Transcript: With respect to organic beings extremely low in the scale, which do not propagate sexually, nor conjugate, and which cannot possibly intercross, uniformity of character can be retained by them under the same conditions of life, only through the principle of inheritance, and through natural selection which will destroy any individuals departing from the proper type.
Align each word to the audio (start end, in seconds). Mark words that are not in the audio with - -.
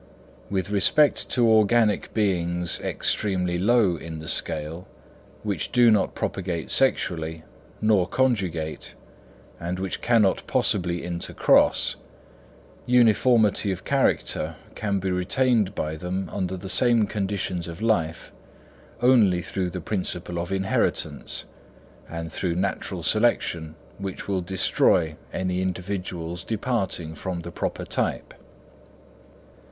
With 0.49 0.71
respect 0.71 1.29
to 1.29 1.47
organic 1.47 2.11
beings 2.11 2.79
extremely 2.79 3.59
low 3.59 3.97
in 3.97 4.17
the 4.17 4.27
scale, 4.27 4.87
which 5.43 5.71
do 5.71 5.91
not 5.91 6.15
propagate 6.15 6.71
sexually, 6.71 7.43
nor 7.81 8.07
conjugate, 8.07 8.95
and 9.59 9.77
which 9.77 10.01
cannot 10.01 10.41
possibly 10.47 11.01
intercross, 11.03 11.97
uniformity 12.87 13.71
of 13.71 13.83
character 13.85 14.55
can 14.73 14.97
be 14.97 15.11
retained 15.11 15.75
by 15.75 15.95
them 15.97 16.29
under 16.33 16.57
the 16.57 16.67
same 16.67 17.05
conditions 17.05 17.67
of 17.67 17.79
life, 17.79 18.31
only 19.03 19.43
through 19.43 19.69
the 19.69 19.81
principle 19.81 20.39
of 20.39 20.51
inheritance, 20.51 21.45
and 22.09 22.31
through 22.31 22.55
natural 22.55 23.03
selection 23.03 23.75
which 23.99 24.27
will 24.27 24.41
destroy 24.41 25.15
any 25.31 25.61
individuals 25.61 26.43
departing 26.43 27.13
from 27.13 27.41
the 27.41 27.51
proper 27.51 27.85
type. 27.85 28.33